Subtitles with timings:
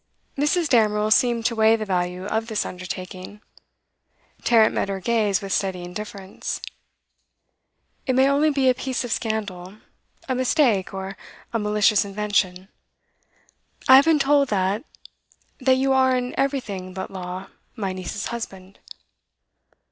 [0.35, 0.67] Mrs.
[0.67, 3.39] Damerel seemed to weigh the value of this undertaking.
[4.43, 6.59] Tarrant met her gaze with steady indifference.
[8.07, 9.75] 'It may only be a piece of scandal,
[10.27, 11.15] a mistake, or
[11.53, 12.67] a malicious invention.
[13.87, 14.83] I have been told that
[15.59, 18.79] that you are in everything but law my niece's husband.